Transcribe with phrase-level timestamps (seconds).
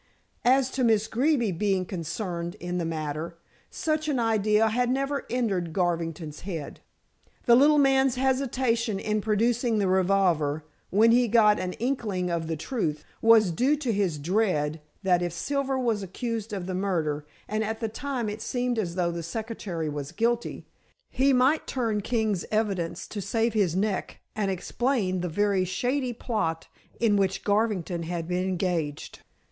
[0.43, 3.37] As to Miss Greeby being concerned in the matter,
[3.69, 6.79] such an idea had never entered Garvington's head.
[7.45, 12.55] The little man's hesitation in producing the revolver, when he got an inkling of the
[12.57, 17.63] truth, was due to his dread that if Silver was accused of the murder and
[17.63, 20.65] at the time it seemed as though the secretary was guilty
[21.11, 26.67] he might turn king's evidence to save his neck, and explain the very shady plot
[26.99, 29.19] in which Garvington had been engaged.